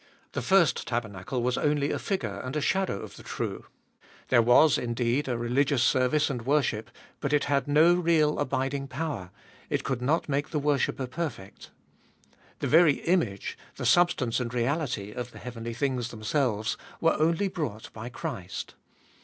The 0.31 0.41
first 0.41 0.87
tabernacle 0.87 1.43
was 1.43 1.59
only 1.59 1.91
a 1.91 1.99
figure 1.99 2.41
and 2.43 2.55
a 2.55 2.59
shadow 2.59 3.01
of 3.01 3.17
the 3.17 3.21
true. 3.21 3.67
There 4.29 4.41
was, 4.41 4.79
indeed, 4.79 5.27
a 5.27 5.37
religious 5.37 5.83
service 5.83 6.27
and 6.27 6.41
worship, 6.43 6.89
but 7.19 7.33
it 7.33 7.43
had 7.43 7.67
no 7.67 7.93
real 7.93 8.39
abiding 8.39 8.87
power; 8.87 9.29
it 9.69 9.83
could 9.83 10.01
not 10.01 10.27
make 10.27 10.49
the 10.49 10.57
worshipper 10.57 11.05
perfect. 11.05 11.69
The 12.61 12.67
very 12.67 12.93
image, 13.01 13.59
the 13.75 13.85
substance 13.85 14.39
and 14.39 14.51
reality, 14.51 15.11
of 15.11 15.31
the 15.33 15.37
heavenly 15.37 15.75
things 15.75 16.07
themselves, 16.09 16.77
were 16.99 17.13
only 17.19 17.47
brought 17.47 17.93
by 17.93 18.09
Christ. 18.09 18.73